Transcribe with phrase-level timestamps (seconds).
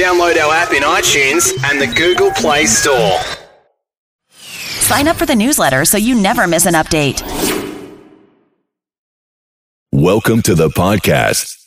[0.00, 3.20] Download our app in iTunes and the Google Play Store.
[4.30, 7.20] Sign up for the newsletter so you never miss an update.
[9.92, 11.59] Welcome to the podcast.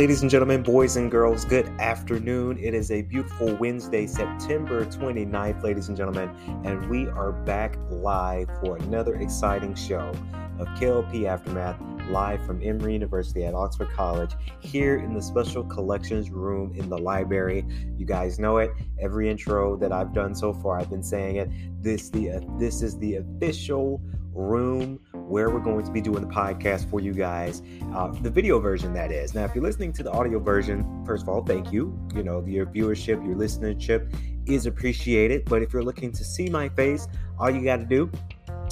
[0.00, 1.44] Ladies and gentlemen, boys and girls.
[1.44, 2.56] Good afternoon.
[2.58, 6.30] It is a beautiful Wednesday, September 29th, ladies and gentlemen,
[6.64, 10.10] and we are back live for another exciting show
[10.58, 11.78] of KLP Aftermath
[12.08, 16.96] live from Emory University at Oxford College here in the special collections room in the
[16.96, 17.66] library.
[17.98, 18.70] You guys know it.
[18.98, 21.50] Every intro that I've done so far, I've been saying it.
[21.82, 24.00] This the uh, this is the official
[24.32, 24.98] room
[25.30, 27.62] where we're going to be doing the podcast for you guys.
[27.94, 29.34] Uh, the video version, that is.
[29.34, 31.96] Now, if you're listening to the audio version, first of all, thank you.
[32.14, 34.12] You know, your viewership, your listenership
[34.46, 35.44] is appreciated.
[35.44, 37.06] But if you're looking to see my face,
[37.38, 38.10] all you got to do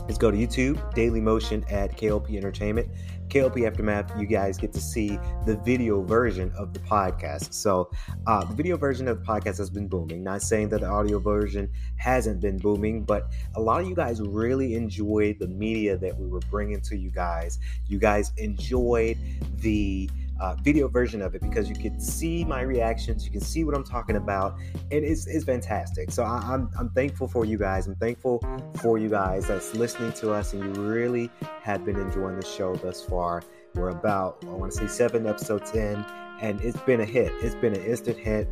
[0.09, 2.89] is go to YouTube, Daily Motion at KLP Entertainment.
[3.29, 7.53] KLP Aftermath, you guys get to see the video version of the podcast.
[7.53, 7.91] So,
[8.27, 10.23] uh, the video version of the podcast has been booming.
[10.23, 14.21] Not saying that the audio version hasn't been booming, but a lot of you guys
[14.21, 17.59] really enjoyed the media that we were bringing to you guys.
[17.87, 19.19] You guys enjoyed
[19.57, 20.09] the
[20.41, 23.75] uh, video version of it because you can see my reactions, you can see what
[23.75, 24.59] I'm talking about,
[24.91, 26.11] and it's, it's fantastic.
[26.11, 27.87] So I, I'm, I'm thankful for you guys.
[27.87, 28.43] I'm thankful
[28.81, 31.31] for you guys that's listening to us, and you really
[31.63, 33.43] have been enjoying the show thus far.
[33.75, 36.05] We're about, I want to say, seven episodes in,
[36.41, 37.33] and it's been a hit.
[37.41, 38.49] It's been an instant hit.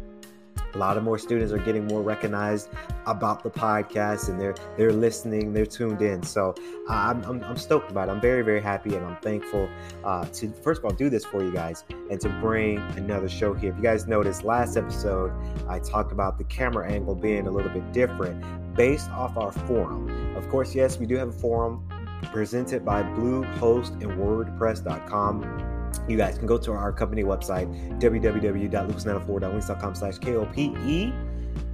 [0.74, 2.68] A lot of more students are getting more recognized
[3.06, 6.22] about the podcast, and they're they're listening, they're tuned in.
[6.22, 6.54] So
[6.88, 8.12] uh, I'm, I'm, I'm stoked about it.
[8.12, 9.68] I'm very very happy, and I'm thankful
[10.04, 13.54] uh, to first of all do this for you guys, and to bring another show
[13.54, 13.70] here.
[13.70, 15.32] If you guys noticed last episode,
[15.68, 18.44] I talked about the camera angle being a little bit different
[18.74, 20.36] based off our forum.
[20.36, 21.86] Of course, yes, we do have a forum
[22.32, 25.75] presented by Bluehost and WordPress.com.
[26.08, 27.68] You guys can go to our company website,
[28.00, 31.12] www.lucas904.wings.com slash KLPE.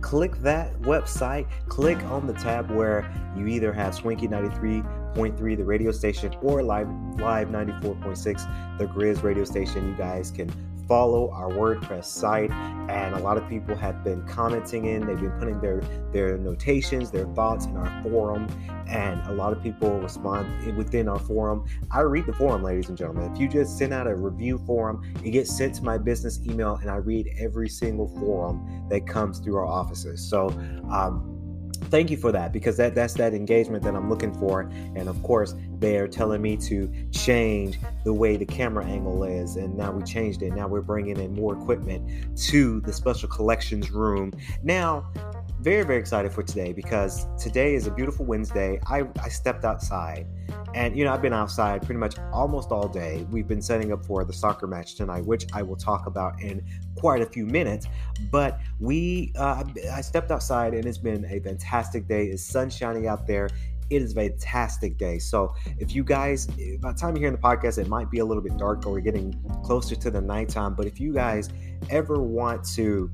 [0.01, 5.91] Click that website, click on the tab where you either have Swanky 93.3, the radio
[5.91, 6.89] station, or Live
[7.19, 9.89] Live 94.6, the Grizz radio station.
[9.89, 10.53] You guys can
[10.87, 15.07] follow our WordPress site, and a lot of people have been commenting in.
[15.07, 15.81] They've been putting their
[16.13, 18.47] their notations, their thoughts in our forum,
[18.89, 21.65] and a lot of people respond within our forum.
[21.91, 23.33] I read the forum, ladies and gentlemen.
[23.33, 26.77] If you just send out a review forum, it gets sent to my business email,
[26.77, 30.21] and I read every single forum that comes through our offices.
[30.21, 30.49] So.
[30.91, 31.32] Um,
[31.91, 34.63] thank you for that because that that's that engagement that I'm looking for.
[34.97, 39.57] And of course, they are telling me to change the way the camera angle is,
[39.57, 40.55] and now we changed it.
[40.55, 44.33] Now we're bringing in more equipment to the special collections room.
[44.63, 45.11] Now,
[45.63, 48.81] very very excited for today because today is a beautiful Wednesday.
[48.87, 50.27] I I stepped outside.
[50.75, 53.27] And you know, I've been outside pretty much almost all day.
[53.31, 56.65] We've been setting up for the soccer match tonight, which I will talk about in
[56.97, 57.87] quite a few minutes.
[58.31, 62.27] But we, uh, I stepped outside, and it's been a fantastic day.
[62.27, 63.51] It's sunshiny out there.
[63.91, 65.19] It is a fantastic day.
[65.19, 68.25] So if you guys, by the time you're hearing the podcast, it might be a
[68.25, 70.75] little bit dark, or we're getting closer to the nighttime.
[70.75, 71.51] But if you guys
[71.91, 73.11] ever want to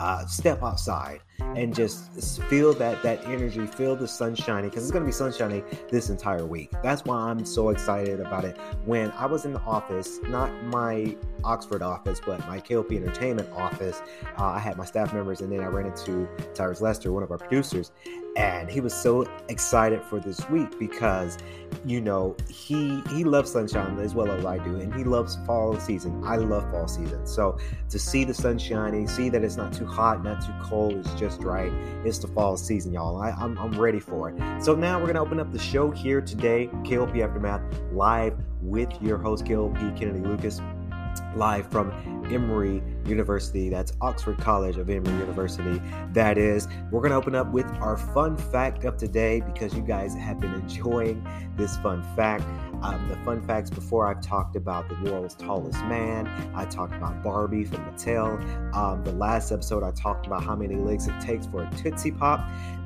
[0.00, 4.92] uh, step outside and just feel that that energy, feel the sun shining because it's
[4.92, 6.70] going to be sunshiny this entire week.
[6.82, 8.56] That's why I'm so excited about it.
[8.84, 14.00] When I was in the office, not my Oxford office, but my KLP Entertainment office,
[14.38, 17.30] uh, I had my staff members, and then I ran into Tyrus Lester, one of
[17.30, 17.92] our producers,
[18.36, 21.36] and he was so excited for this week because
[21.84, 25.78] you know he he loves sunshine as well as I do, and he loves fall
[25.78, 26.22] season.
[26.24, 27.58] I love fall season, so
[27.90, 31.14] to see the sun shining, see that it's not too hot, not too cold, it's
[31.22, 31.72] just right.
[32.04, 33.20] It's the fall season, y'all.
[33.20, 34.64] I, I'm I'm ready for it.
[34.64, 39.18] So now we're gonna open up the show here today, KLP Aftermath, live with your
[39.18, 40.60] host KLP Kennedy Lucas
[41.36, 41.90] live from
[42.30, 43.68] Emory University.
[43.68, 45.80] That's Oxford College of Emory University.
[46.12, 49.82] That is, we're going to open up with our fun fact of today because you
[49.82, 51.26] guys have been enjoying
[51.56, 52.44] this fun fact.
[52.82, 56.26] Um, the fun facts before I've talked about the world's tallest man.
[56.54, 58.74] I talked about Barbie from Mattel.
[58.74, 62.12] Um, the last episode, I talked about how many legs it takes for a Tootsie
[62.12, 62.40] Pop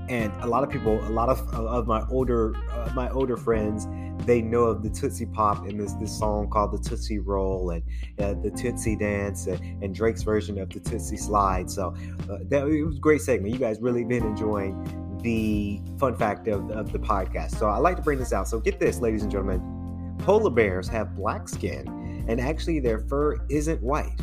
[0.09, 3.87] and a lot of people, a lot of of my older uh, my older friends,
[4.27, 7.83] they know of the Tootsie Pop and this this song called the Tootsie Roll and
[8.19, 11.71] uh, the Tootsie Dance and, and, Drake's version of the Tootsie Slide.
[11.71, 11.95] So
[12.31, 13.55] uh, that it was a great segment.
[13.55, 17.59] You guys really been enjoying the fun fact of, of the podcast.
[17.59, 18.49] So I like to bring this out.
[18.49, 23.39] So get this, ladies and gentlemen, polar bears have black skin, and actually their fur
[23.49, 24.21] isn't white.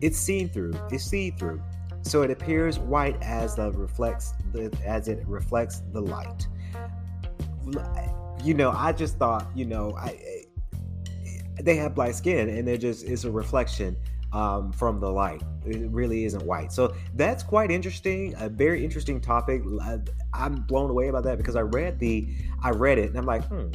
[0.00, 0.74] It's seen through.
[0.90, 1.62] It's see through
[2.06, 6.46] so it appears white as the reflects the as it reflects the light.
[8.44, 10.44] You know, I just thought, you know, I
[11.60, 13.96] they have black skin and they're just it's a reflection
[14.32, 15.42] um, from the light.
[15.64, 16.72] It really isn't white.
[16.72, 18.34] So that's quite interesting.
[18.38, 19.62] A very interesting topic.
[20.32, 22.28] I'm blown away about that because I read the
[22.62, 23.68] I read it and I'm like, hmm,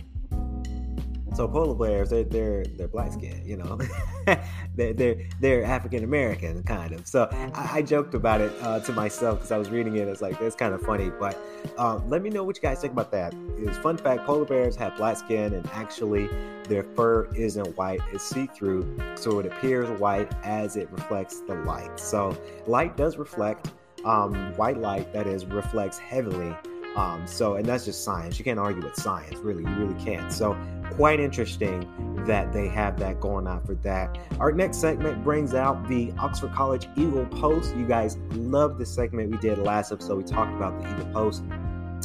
[1.34, 3.80] so polar bears, they're they're they're black skin, you know,
[4.76, 7.08] they're they're, they're African American kind of.
[7.08, 10.08] So I, I, joked about it uh, to myself because I was reading it.
[10.08, 11.10] It's like that's kind of funny.
[11.10, 11.38] But
[11.78, 13.34] um, let me know what you guys think about that.
[13.58, 16.30] Is fun fact: polar bears have black skin, and actually
[16.68, 22.00] their fur isn't white; it's see-through, so it appears white as it reflects the light.
[22.00, 22.38] So
[22.68, 23.72] light does reflect.
[24.04, 26.56] Um, white light that is reflects heavily
[26.96, 28.38] um, so, and that's just science.
[28.38, 29.64] You can't argue with science, really.
[29.64, 30.32] You really can't.
[30.32, 30.58] So,
[30.92, 31.88] quite interesting
[32.26, 34.18] that they have that going on for that.
[34.40, 37.76] Our next segment brings out the Oxford College Eagle Post.
[37.76, 40.18] You guys love the segment we did last episode.
[40.18, 41.44] We talked about the Eagle Post.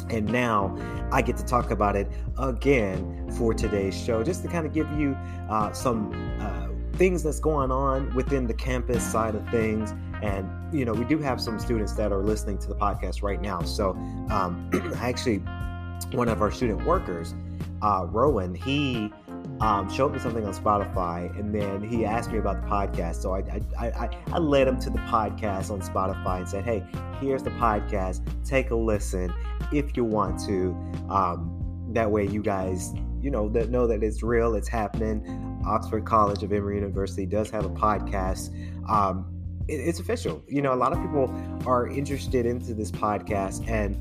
[0.09, 0.77] And now
[1.11, 2.07] I get to talk about it
[2.39, 5.17] again for today's show, just to kind of give you
[5.49, 10.85] uh, some uh, things that's going on within the campus side of things and, you
[10.85, 13.61] know, we do have some students that are listening to the podcast right now.
[13.61, 13.91] So,
[14.29, 15.37] um, actually,
[16.11, 17.33] one of our student workers,
[17.81, 19.11] uh, Rowan, he
[19.59, 23.21] um, showed me something on Spotify, and then he asked me about the podcast.
[23.21, 23.39] So I,
[23.79, 26.83] I, I, I led him to the podcast on Spotify and said, "Hey,
[27.19, 28.21] here's the podcast.
[28.45, 29.33] Take a listen
[29.71, 30.75] if you want to.
[31.09, 31.53] Um,
[31.93, 35.63] that way, you guys, you know, that know that it's real, it's happening.
[35.65, 38.51] Oxford College of Emory University does have a podcast.
[38.89, 39.36] Um,
[39.67, 40.43] it's official.
[40.47, 41.33] You know, a lot of people
[41.65, 43.97] are interested into this podcast, and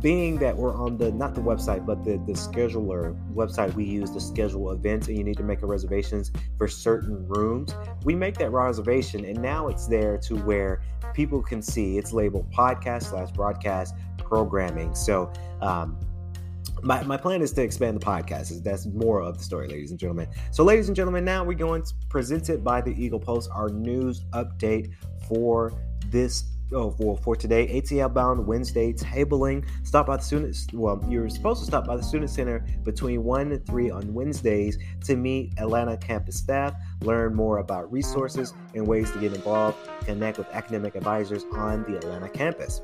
[0.00, 4.10] being that we're on the not the website, but the the scheduler website we use
[4.12, 7.74] to schedule events, and you need to make a reservations for certain rooms.
[8.04, 10.82] We make that reservation, and now it's there to where
[11.14, 11.98] people can see.
[11.98, 14.94] It's labeled podcast slash broadcast programming.
[14.94, 15.98] So um,
[16.82, 18.62] my, my plan is to expand the podcast.
[18.62, 20.28] That's more of the story, ladies and gentlemen.
[20.50, 23.68] So, ladies and gentlemen, now we're going to present it by the Eagle Post, our
[23.68, 24.92] news update
[25.28, 25.72] for
[26.06, 29.66] this oh, for, for today, ATL bound Wednesday tabling.
[29.84, 30.66] Stop by the students.
[30.72, 34.78] Well, you're supposed to stop by the Student Center between 1 and 3 on Wednesdays
[35.04, 40.38] to meet Atlanta campus staff, learn more about resources and ways to get involved, connect
[40.38, 42.80] with academic advisors on the Atlanta campus.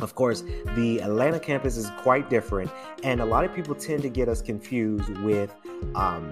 [0.00, 0.44] Of course,
[0.76, 2.70] the Atlanta campus is quite different,
[3.02, 5.54] and a lot of people tend to get us confused with
[5.96, 6.30] um,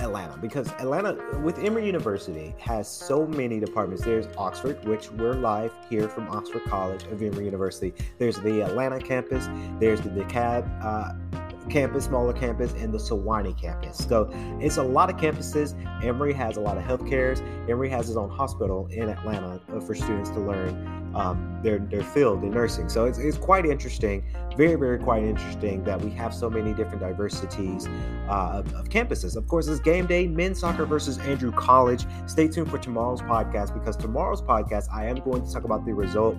[0.00, 4.04] Atlanta because Atlanta, with Emory University, has so many departments.
[4.04, 7.94] There's Oxford, which we're live here from Oxford College of Emory University.
[8.18, 9.48] There's the Atlanta campus.
[9.78, 13.98] There's the DeKalb uh, campus, smaller campus, and the Sewanee campus.
[13.98, 15.74] So it's a lot of campuses.
[16.02, 17.40] Emory has a lot of health cares.
[17.68, 22.02] Emory has his own hospital in Atlanta uh, for students to learn um, their their
[22.02, 22.88] field in nursing.
[22.88, 24.24] So it's, it's quite interesting,
[24.56, 27.86] very very quite interesting that we have so many different diversities
[28.28, 29.36] uh, of, of, campuses.
[29.36, 32.04] Of course, it's game day, men's soccer versus Andrew College.
[32.26, 35.94] Stay tuned for tomorrow's podcast because tomorrow's podcast I am going to talk about the
[35.94, 36.36] result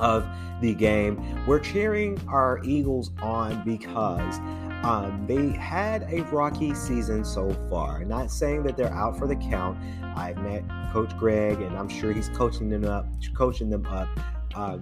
[0.00, 0.26] of
[0.60, 1.44] the game.
[1.46, 4.38] We're cheering our Eagles on because
[4.84, 8.04] um, they had a rocky season so far.
[8.04, 9.78] Not saying that they're out for the count.
[10.16, 14.08] I've met Coach Greg, and I'm sure he's coaching them up, coaching them up.
[14.54, 14.78] Uh,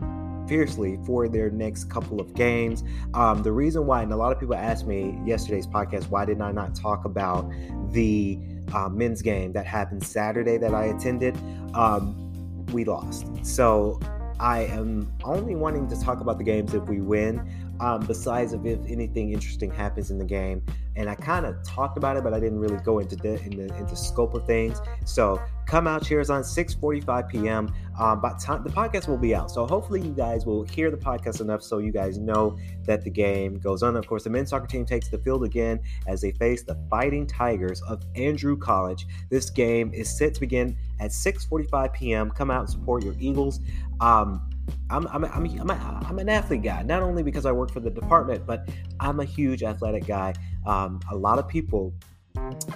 [0.48, 2.82] fiercely for their next couple of games.
[3.12, 6.40] Um, the reason why, and a lot of people asked me yesterday's podcast, why did
[6.40, 7.52] I not talk about
[7.92, 8.38] the
[8.72, 11.37] uh, men's game that happened Saturday that I attended?
[11.75, 13.26] Um, we lost.
[13.44, 14.00] So
[14.40, 17.40] I am only wanting to talk about the games if we win.
[17.80, 20.64] um, besides if, if anything interesting happens in the game.
[20.99, 23.73] And I kind of talked about it, but I didn't really go into the, into,
[23.76, 24.83] into scope of things.
[25.05, 27.73] So come out cheers on 6:45 p.m.
[27.99, 30.97] Um, by time the podcast will be out, so hopefully you guys will hear the
[30.97, 33.97] podcast enough so you guys know that the game goes on.
[33.97, 37.26] Of course, the men's soccer team takes the field again as they face the Fighting
[37.26, 39.07] Tigers of Andrew College.
[39.31, 42.31] This game is set to begin at 6:45 p.m.
[42.31, 43.61] Come out and support your Eagles.
[44.00, 44.48] Um,
[44.90, 47.80] I'm, I'm, I'm, I'm, a, I'm an athlete guy, not only because I work for
[47.80, 48.68] the department, but
[49.00, 50.34] I'm a huge athletic guy.
[50.66, 51.94] Um, a lot of people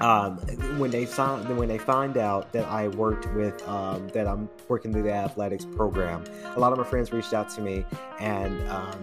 [0.01, 0.39] um,
[0.79, 4.93] when they find when they find out that I worked with um, that I'm working
[4.93, 6.25] through the athletics program,
[6.57, 7.85] a lot of my friends reached out to me,
[8.19, 8.99] and um,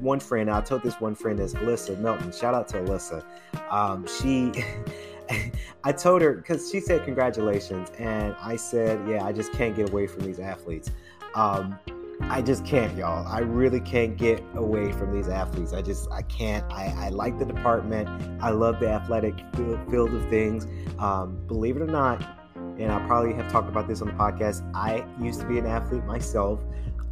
[0.00, 2.32] one friend I told this one friend is Alyssa Melton.
[2.32, 3.24] Shout out to Alyssa.
[3.70, 4.52] Um, she.
[5.84, 9.88] I told her because she said congratulations, and I said, yeah, I just can't get
[9.88, 10.90] away from these athletes.
[12.22, 13.26] I just can't, y'all.
[13.26, 15.72] I really can't get away from these athletes.
[15.72, 16.64] I just, I can't.
[16.72, 18.08] I, I like the department.
[18.42, 20.66] I love the athletic field of things.
[20.98, 22.22] Um, believe it or not,
[22.78, 24.68] and I probably have talked about this on the podcast.
[24.74, 26.60] I used to be an athlete myself.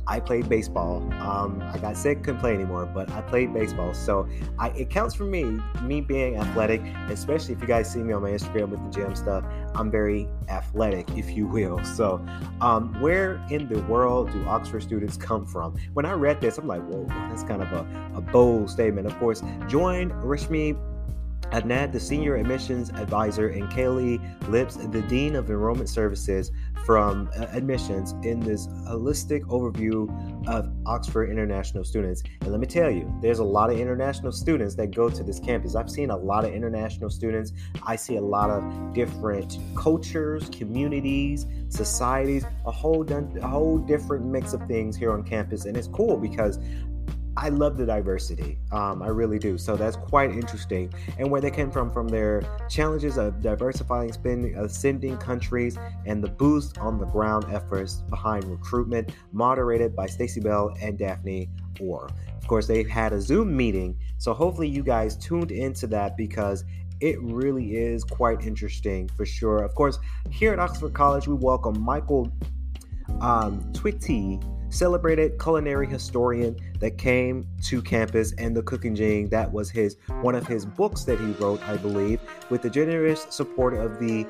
[0.09, 1.03] I played baseball.
[1.21, 3.93] Um, I got sick, couldn't play anymore, but I played baseball.
[3.93, 4.27] So
[4.59, 8.23] I, it counts for me, me being athletic, especially if you guys see me on
[8.23, 9.45] my Instagram with the gym stuff.
[9.75, 11.81] I'm very athletic, if you will.
[11.99, 12.25] So,
[12.61, 15.75] um, where in the world do Oxford students come from?
[15.95, 17.85] When I read this, I'm like, whoa, that's kind of a,
[18.15, 19.09] a bold statement.
[19.09, 20.79] Of course, join Rishmi
[21.53, 26.51] Adnad, the Senior Admissions Advisor, and Kaylee Lips, the Dean of Enrollment Services
[26.85, 30.09] from uh, Admissions, in this holistic overview
[30.47, 32.23] of Oxford international students.
[32.43, 35.41] And let me tell you, there's a lot of international students that go to this
[35.41, 35.75] campus.
[35.75, 37.53] I've seen a lot of international students.
[37.87, 44.53] I see a lot of different cultures, communities, societies, a whole, a whole different mix
[44.53, 45.65] of things here on campus.
[45.65, 46.59] And it's cool because
[47.41, 48.59] I love the diversity.
[48.73, 49.59] Um, I really do.
[49.59, 50.93] So that's quite interesting.
[51.19, 56.29] And where they came from, from their challenges of diversifying, spending, ascending countries, and the
[56.29, 61.49] boost on the ground efforts behind recruitment, moderated by Stacey Bell and Daphne
[61.81, 62.11] Orr.
[62.37, 63.97] Of course, they've had a Zoom meeting.
[64.19, 66.65] So hopefully you guys tuned into that because
[67.01, 69.63] it really is quite interesting for sure.
[69.63, 72.33] Of course, here at Oxford College, we welcome Michael
[73.21, 79.71] um, Twitty celebrated culinary historian that came to campus and the cooking gene that was
[79.71, 82.21] his one of his books that he wrote i believe
[82.51, 84.27] with the generous support of the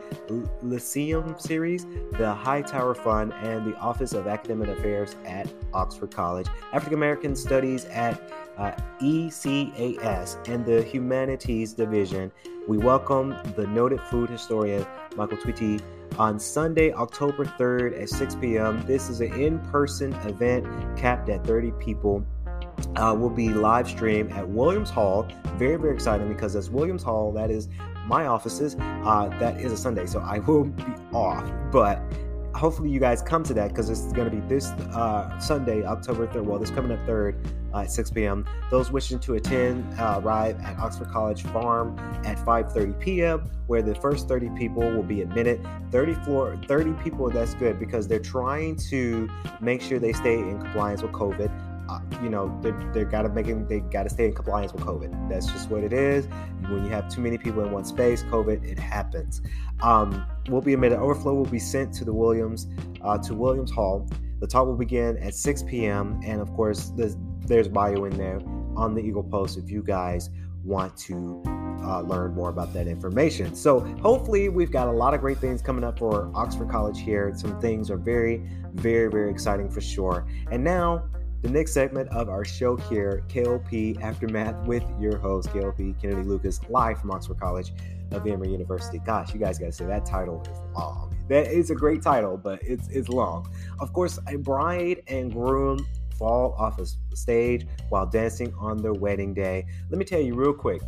[0.63, 6.95] lyceum series the hightower fund and the office of academic affairs at oxford college african
[6.95, 8.21] american studies at
[8.59, 12.33] uh, ECAS and the Humanities Division.
[12.67, 14.85] We welcome the noted food historian
[15.17, 15.81] Michael Twitty
[16.19, 18.85] on Sunday, October 3rd at 6 p.m.
[18.87, 22.25] This is an in person event capped at 30 people.
[22.97, 25.29] Uh, will be live stream at Williams Hall.
[25.57, 27.33] Very, very exciting because that's Williams Hall.
[27.33, 27.69] That is
[28.07, 28.77] my offices.
[28.79, 31.51] Uh, that is a Sunday, so I will be off.
[31.71, 32.01] But
[32.59, 36.27] hopefully you guys come to that because it's going to be this uh, Sunday, October
[36.27, 36.45] 3rd.
[36.45, 37.37] Well, this coming up 3rd
[37.73, 38.47] uh, at 6 p.m.
[38.71, 43.95] Those wishing to attend uh, arrive at Oxford College Farm at 5:30 p.m., where the
[43.95, 45.67] first 30 people will be admitted.
[45.93, 47.31] 30 floor, 30 people.
[47.31, 49.29] That's good because they're trying to
[49.61, 51.51] make sure they stay in compliance with COVID.
[51.89, 55.29] Uh, you know, they they gotta make it, they gotta stay in compliance with COVID.
[55.29, 56.27] That's just what it is.
[56.69, 59.41] When you have too many people in one space, COVID, it happens.
[59.81, 60.99] Um, will be admitted.
[60.99, 62.67] Overflow will be sent to the Williams,
[63.03, 64.09] uh, to Williams Hall.
[64.41, 66.21] The talk will begin at 6 p.m.
[66.25, 67.17] And of course, there's,
[67.47, 68.41] there's bio in there
[68.77, 70.31] on the Eagle Post if you guys
[70.65, 71.43] want to
[71.83, 73.55] uh, learn more about that information.
[73.55, 77.33] So hopefully we've got a lot of great things coming up for Oxford College here.
[77.35, 78.43] Some things are very,
[78.75, 80.27] very, very exciting for sure.
[80.51, 81.05] And now
[81.43, 86.61] the next segment of our show here, KLP Aftermath, with your host, KLP Kennedy Lucas,
[86.69, 87.73] live from Oxford College
[88.11, 88.99] of Emory University.
[88.99, 91.15] Gosh, you guys got to say that title is long.
[91.29, 93.49] That is a great title, but it's it's long.
[93.79, 95.87] Of course, a bride and groom
[96.19, 99.67] fall off a stage while dancing on their wedding day.
[99.91, 100.83] Let me tell you real quick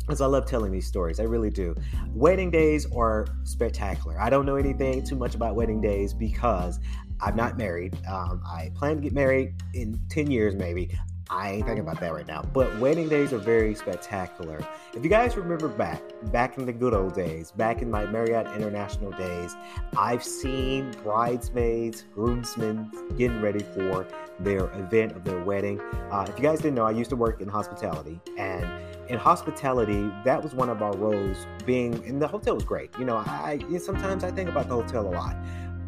[0.00, 1.18] because I love telling these stories.
[1.18, 1.74] I really do.
[2.14, 4.20] Wedding days are spectacular.
[4.20, 6.78] I don't know anything too much about wedding days because
[7.20, 7.96] I'm not married.
[8.06, 10.98] Um, I plan to get married in 10 years, maybe.
[11.28, 12.42] I ain't thinking about that right now.
[12.42, 14.60] But wedding days are very spectacular.
[14.94, 18.46] If you guys remember back, back in the good old days, back in my Marriott
[18.54, 19.56] International days,
[19.96, 24.06] I've seen bridesmaids, groomsmen getting ready for
[24.38, 25.80] their event of their wedding.
[26.12, 28.64] Uh, if you guys didn't know, I used to work in hospitality, and
[29.08, 31.46] in hospitality, that was one of our roles.
[31.64, 32.90] Being and the hotel was great.
[32.98, 35.36] You know, I sometimes I think about the hotel a lot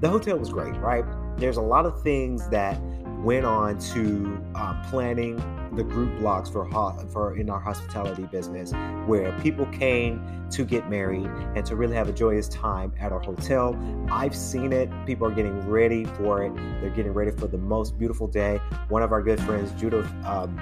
[0.00, 1.04] the hotel was great, right?
[1.36, 2.80] There's a lot of things that
[3.22, 5.36] went on to uh, planning
[5.74, 6.68] the group blocks for
[7.12, 8.72] for in our hospitality business,
[9.06, 13.20] where people came to get married and to really have a joyous time at our
[13.20, 13.76] hotel.
[14.10, 14.90] I've seen it.
[15.06, 16.54] People are getting ready for it.
[16.80, 18.60] They're getting ready for the most beautiful day.
[18.88, 20.10] One of our good friends, Judith.
[20.24, 20.58] Um,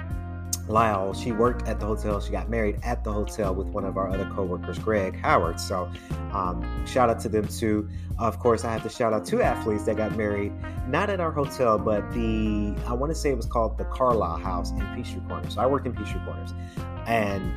[0.67, 2.19] Lyle, she worked at the hotel.
[2.19, 5.59] She got married at the hotel with one of our other coworkers, Greg Howard.
[5.59, 5.89] So,
[6.31, 7.89] um, shout out to them too.
[8.19, 10.51] Of course, I have to shout out two athletes that got married,
[10.87, 14.37] not at our hotel, but the I want to say it was called the Carlisle
[14.39, 15.53] House in Peachtree Corners.
[15.53, 16.53] So I worked in Peachtree Corners,
[17.05, 17.51] and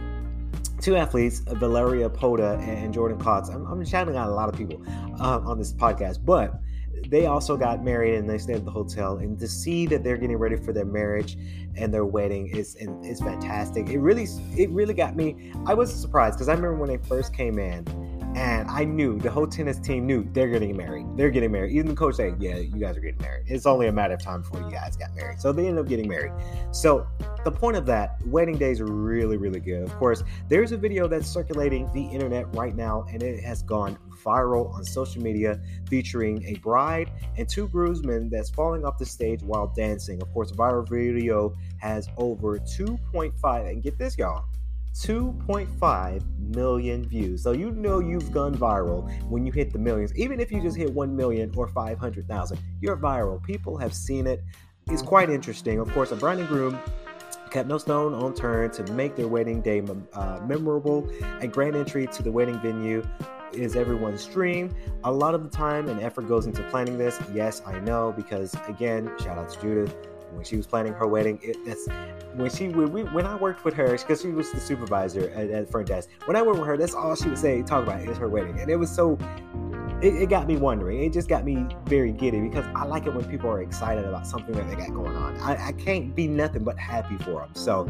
[0.81, 3.49] two athletes, Valeria Poda and Jordan Cox.
[3.49, 4.83] I'm, I'm shouting out a lot of people
[5.21, 6.61] uh, on this podcast, but
[7.09, 10.16] they also got married and they stayed at the hotel and to see that they're
[10.16, 11.37] getting ready for their marriage
[11.76, 14.26] and their wedding is is fantastic it really
[14.57, 17.85] it really got me i was surprised because i remember when they first came in
[18.37, 21.07] and I knew the whole tennis team knew they're getting married.
[21.16, 21.73] They're getting married.
[21.73, 24.23] Even the coach said, "Yeah, you guys are getting married." It's only a matter of
[24.23, 25.40] time before you guys got married.
[25.40, 26.33] So they ended up getting married.
[26.71, 27.07] So
[27.45, 29.83] the point of that, wedding days are really, really good.
[29.83, 33.99] Of course, there's a video that's circulating the internet right now, and it has gone
[34.24, 39.42] viral on social media, featuring a bride and two groomsmen that's falling off the stage
[39.42, 40.20] while dancing.
[40.22, 44.44] Of course, viral video has over 2.5, and get this, y'all.
[44.94, 46.22] 2.5
[46.54, 47.42] million views.
[47.42, 50.14] So you know you've gone viral when you hit the millions.
[50.16, 53.42] Even if you just hit 1 million or 500,000, you're viral.
[53.42, 54.42] People have seen it.
[54.88, 55.78] It's quite interesting.
[55.78, 56.78] Of course, a bride and groom
[57.50, 61.08] kept no stone unturned to make their wedding day uh, memorable.
[61.40, 63.02] A grand entry to the wedding venue
[63.54, 64.75] is everyone's dream.
[65.04, 67.19] A lot of the time and effort goes into planning this.
[67.33, 69.97] Yes, I know because again, shout out to Judith
[70.33, 71.38] when she was planning her wedding.
[71.42, 71.87] It, that's
[72.35, 75.50] when she when, we, when I worked with her because she was the supervisor at,
[75.50, 76.09] at front desk.
[76.26, 78.59] When I worked with her, that's all she would say talk about is her wedding,
[78.61, 79.19] and it was so.
[80.02, 81.02] It, it, got me wondering.
[81.02, 84.26] It just got me very giddy because I like it when people are excited about
[84.26, 85.37] something that they got going on.
[85.40, 87.50] I, I can't be nothing but happy for them.
[87.52, 87.85] So,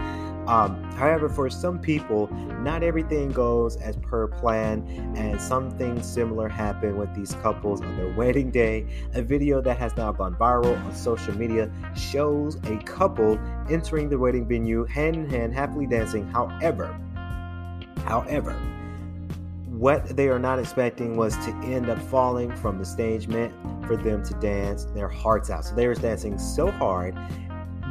[0.51, 2.27] um, however, for some people,
[2.61, 4.85] not everything goes as per plan,
[5.17, 8.85] and something similar happened with these couples on their wedding day.
[9.15, 13.39] A video that has now gone viral on social media shows a couple
[13.71, 16.27] entering the wedding venue hand in hand, happily dancing.
[16.27, 16.99] However,
[18.05, 18.61] however,
[19.69, 23.55] what they are not expecting was to end up falling from the stage meant
[23.87, 25.65] for them to dance their hearts out.
[25.65, 27.17] So they were dancing so hard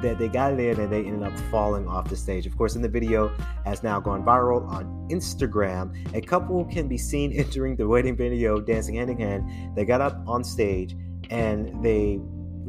[0.02, 2.46] that they got it in and they ended up falling off the stage.
[2.46, 3.30] Of course, in the video
[3.66, 5.96] has now gone viral on Instagram.
[6.16, 9.76] A couple can be seen entering the wedding video dancing hand in hand.
[9.76, 10.96] They got up on stage
[11.30, 12.20] and they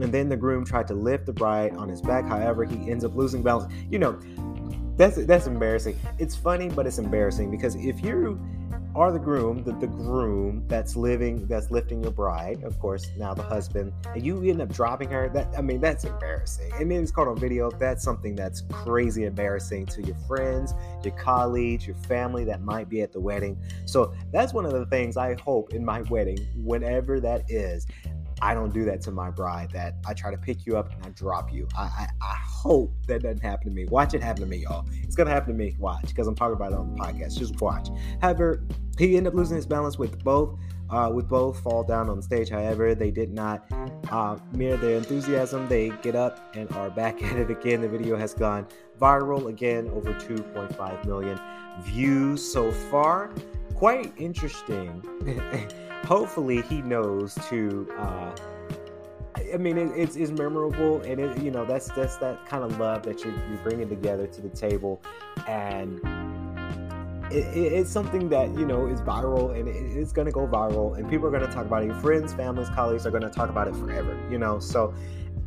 [0.00, 2.24] and then the groom tried to lift the bride on his back.
[2.24, 3.72] However, he ends up losing balance.
[3.90, 4.18] You know,
[4.96, 5.98] that's that's embarrassing.
[6.18, 8.40] It's funny, but it's embarrassing because if you
[8.94, 13.32] are the groom, the, the groom that's living, that's lifting your bride, of course, now
[13.32, 16.72] the husband, and you end up dropping her, that I mean, that's embarrassing.
[16.74, 17.70] I mean, it's caught on video.
[17.70, 20.74] That's something that's crazy embarrassing to your friends,
[21.04, 23.58] your colleagues, your family that might be at the wedding.
[23.84, 27.86] So that's one of the things I hope in my wedding, whenever that is,
[28.42, 29.70] I don't do that to my bride.
[29.72, 31.68] That I try to pick you up and I drop you.
[31.76, 33.84] I, I, I hope that doesn't happen to me.
[33.86, 34.86] Watch it happen to me, y'all.
[35.02, 35.76] It's gonna happen to me.
[35.78, 37.38] Watch, because I'm talking about it on the podcast.
[37.38, 37.88] Just watch.
[38.20, 38.62] However,
[38.98, 40.58] he ended up losing his balance with both.
[40.88, 42.48] Uh, with both fall down on the stage.
[42.48, 43.64] However, they did not
[44.10, 45.68] uh, mirror their enthusiasm.
[45.68, 47.80] They get up and are back at it again.
[47.80, 48.66] The video has gone
[49.00, 51.38] viral again, over 2.5 million
[51.82, 53.30] views so far.
[53.74, 55.00] Quite interesting.
[56.04, 58.34] hopefully he knows to uh,
[59.52, 62.78] I mean, it, it's, it's memorable, and it, you know that's that's that kind of
[62.78, 65.00] love that you're, you're bringing together to the table,
[65.46, 66.00] and
[67.30, 71.08] it, it's something that you know is viral, and it's going to go viral, and
[71.08, 71.86] people are going to talk about it.
[71.86, 74.18] Your friends, families, colleagues are going to talk about it forever.
[74.30, 74.94] You know, so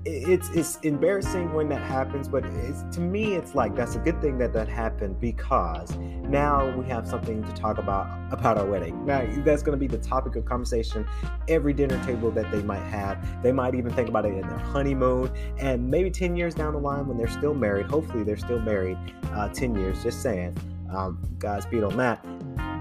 [0.05, 4.37] it's it's embarrassing when that happens, but to me it's like that's a good thing
[4.39, 9.05] that that happened because now we have something to talk about about our wedding.
[9.05, 11.07] Now that's going to be the topic of conversation
[11.47, 13.41] every dinner table that they might have.
[13.41, 16.79] They might even think about it in their honeymoon, and maybe ten years down the
[16.79, 17.85] line when they're still married.
[17.85, 18.97] Hopefully they're still married.
[19.31, 20.57] Uh, ten years, just saying.
[20.93, 22.23] Um, Godspeed on that.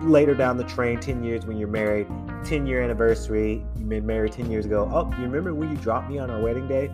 [0.03, 2.09] Later down the train, ten years when you're married,
[2.45, 3.65] 10 year anniversary.
[3.77, 4.91] You've been married 10 years ago.
[4.93, 6.91] Oh, you remember when you dropped me on our wedding day?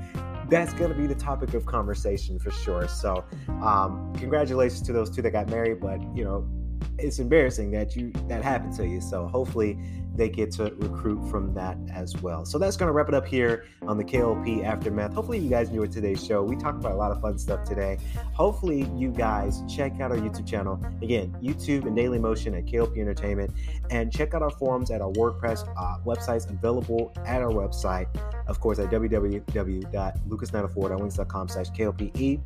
[0.49, 2.87] That's going to be the topic of conversation for sure.
[2.89, 3.25] So,
[3.63, 5.81] um, congratulations to those two that got married.
[5.81, 6.47] But, you know,
[6.99, 9.01] it's embarrassing that you that happened to you.
[9.01, 9.79] So hopefully
[10.19, 12.45] they get to recruit from that as well.
[12.45, 15.15] So that's going to wrap it up here on the KLP Aftermath.
[15.15, 16.43] Hopefully you guys enjoyed today's show.
[16.43, 17.99] We talked about a lot of fun stuff today.
[18.35, 20.85] Hopefully you guys check out our YouTube channel.
[21.03, 23.53] Again, YouTube and Daily Motion at KLP Entertainment.
[23.91, 28.09] And check out our forums at our WordPress uh, websites available at our website.
[28.49, 32.41] Of course, at www.lucas94.wings.com slash KLPE.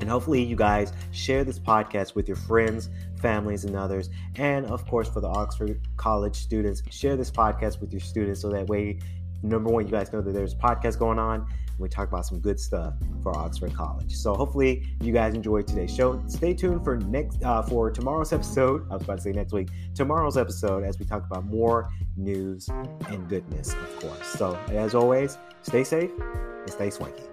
[0.00, 4.10] And hopefully, you guys share this podcast with your friends, families, and others.
[4.36, 8.50] And of course, for the Oxford College students, share this podcast with your students so
[8.50, 8.98] that way,
[9.42, 11.46] number one, you guys know that there's a podcast going on.
[11.78, 14.14] We talk about some good stuff for Oxford College.
[14.14, 16.22] So hopefully, you guys enjoyed today's show.
[16.28, 18.86] Stay tuned for next uh, for tomorrow's episode.
[18.90, 19.68] I was about to say next week.
[19.94, 22.68] Tomorrow's episode as we talk about more news
[23.08, 24.26] and goodness, of course.
[24.26, 27.24] So as always, stay safe and stay swanky.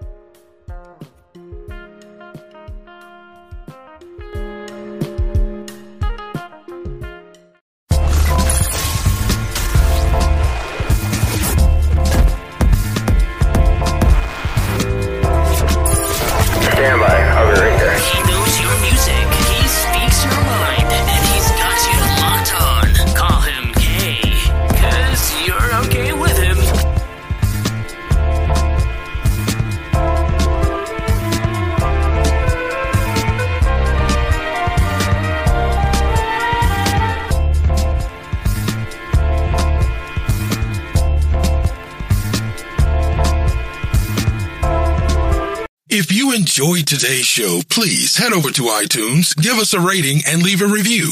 [45.94, 50.42] If you enjoyed today's show, please head over to iTunes, give us a rating, and
[50.42, 51.12] leave a review.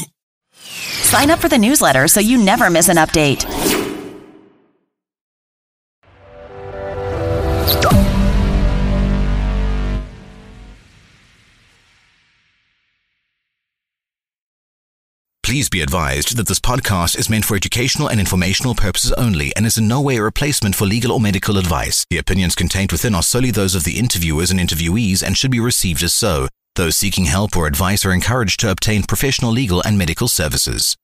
[0.54, 3.44] Sign up for the newsletter so you never miss an update.
[15.60, 19.66] Please be advised that this podcast is meant for educational and informational purposes only and
[19.66, 22.06] is in no way a replacement for legal or medical advice.
[22.08, 25.60] The opinions contained within are solely those of the interviewers and interviewees and should be
[25.60, 26.48] received as so.
[26.76, 30.96] Those seeking help or advice are encouraged to obtain professional legal and medical services.